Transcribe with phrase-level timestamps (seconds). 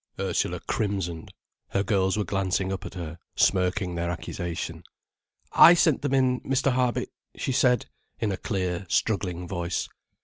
[0.19, 1.31] Ursula crimsoned.
[1.69, 4.83] Her girls were glancing up at her, smirking their accusation.
[5.51, 6.71] "I sent them in, Mr.
[6.71, 7.85] Harby," she said,
[8.19, 9.87] in a clear, struggling voice.